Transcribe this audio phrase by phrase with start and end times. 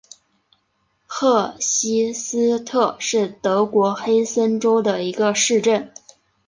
[1.05, 5.93] 赫希斯特是德国黑森州的一个市镇。